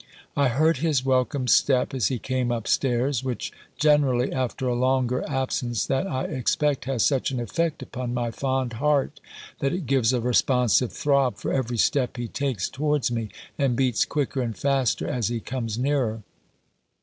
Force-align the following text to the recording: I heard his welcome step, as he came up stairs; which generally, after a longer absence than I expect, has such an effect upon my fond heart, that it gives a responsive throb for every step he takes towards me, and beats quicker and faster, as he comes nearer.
I 0.35 0.47
heard 0.47 0.77
his 0.77 1.05
welcome 1.05 1.47
step, 1.47 1.93
as 1.93 2.07
he 2.07 2.17
came 2.17 2.51
up 2.51 2.67
stairs; 2.67 3.23
which 3.23 3.53
generally, 3.77 4.33
after 4.33 4.67
a 4.67 4.73
longer 4.73 5.23
absence 5.29 5.85
than 5.85 6.07
I 6.07 6.23
expect, 6.23 6.85
has 6.85 7.05
such 7.05 7.29
an 7.29 7.39
effect 7.39 7.83
upon 7.83 8.11
my 8.15 8.31
fond 8.31 8.73
heart, 8.73 9.19
that 9.59 9.73
it 9.73 9.85
gives 9.85 10.11
a 10.11 10.19
responsive 10.19 10.91
throb 10.91 11.37
for 11.37 11.53
every 11.53 11.77
step 11.77 12.17
he 12.17 12.27
takes 12.27 12.67
towards 12.67 13.11
me, 13.11 13.29
and 13.59 13.75
beats 13.75 14.03
quicker 14.03 14.41
and 14.41 14.57
faster, 14.57 15.07
as 15.07 15.27
he 15.27 15.39
comes 15.39 15.77
nearer. 15.77 16.23